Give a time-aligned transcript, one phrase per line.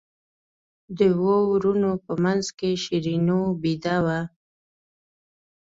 [0.97, 4.19] د اوو وروڼو په منځ کې شیرینو بېده وه.